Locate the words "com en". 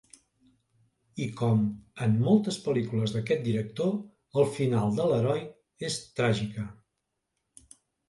1.41-2.15